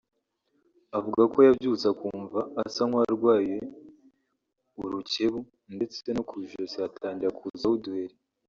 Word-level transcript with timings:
Avuga 0.97 1.21
ko 1.33 1.37
yabyutse 1.47 1.85
akumva 1.93 2.39
asa 2.63 2.81
nk’ 2.87 2.93
uwarwaye 2.95 3.57
urukebu 4.83 5.39
ndetse 5.75 6.05
no 6.15 6.21
ku 6.29 6.33
ijosi 6.43 6.75
hatangira 6.83 7.31
kuzaho 7.39 7.75
uduheri 7.77 8.15